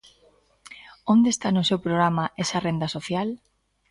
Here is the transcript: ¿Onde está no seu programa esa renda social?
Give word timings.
¿Onde 1.13 1.29
está 1.31 1.47
no 1.53 1.63
seu 1.69 1.79
programa 1.85 2.25
esa 2.43 2.57
renda 2.67 2.87
social? 2.95 3.27